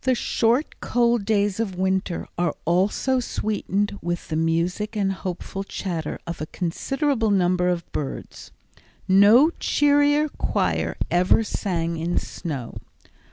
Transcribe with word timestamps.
The 0.00 0.16
short, 0.16 0.80
cold 0.80 1.24
days 1.24 1.60
of 1.60 1.76
winter 1.76 2.26
are 2.36 2.52
also 2.64 3.20
sweetened 3.20 3.96
with 4.02 4.26
the 4.26 4.34
music 4.34 4.96
and 4.96 5.12
hopeful 5.12 5.62
chatter 5.62 6.18
of 6.26 6.40
a 6.40 6.46
considerable 6.46 7.30
number 7.30 7.68
of 7.68 7.88
birds. 7.92 8.50
No 9.06 9.50
cheerier 9.60 10.28
choir 10.30 10.96
ever 11.12 11.44
sang 11.44 11.96
in 11.96 12.18
snow. 12.18 12.74